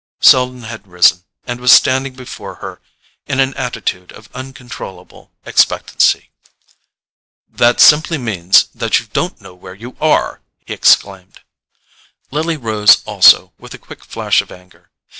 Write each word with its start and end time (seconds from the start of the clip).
Selden 0.19 0.63
had 0.63 0.87
risen, 0.87 1.25
and 1.45 1.59
was 1.61 1.71
standing 1.71 2.15
before 2.15 2.55
her 2.55 2.81
in 3.27 3.39
an 3.39 3.53
attitude 3.53 4.11
of 4.13 4.31
uncontrollable 4.33 5.31
expectancy. 5.45 6.31
"That 7.47 7.79
simply 7.79 8.17
means 8.17 8.65
that 8.73 8.99
you 8.99 9.05
don't 9.05 9.39
know 9.39 9.53
where 9.53 9.75
you 9.75 9.95
are!" 10.01 10.41
he 10.65 10.73
exclaimed. 10.73 11.41
Lily 12.31 12.57
rose 12.57 13.03
also, 13.05 13.53
with 13.59 13.75
a 13.75 13.77
quick 13.77 14.03
flash 14.03 14.41
of 14.41 14.51
anger. 14.51 14.89